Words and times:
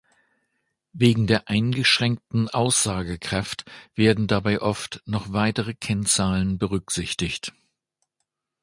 Wegen 0.93 1.27
der 1.27 1.47
eingeschränkten 1.47 2.49
Aussagekraft 2.49 3.69
werden 3.93 4.25
dabei 4.25 4.59
oft 4.59 5.03
noch 5.05 5.31
weitere 5.31 5.75
Kennzahlen 5.75 6.57
berücksichtigt. 6.57 7.53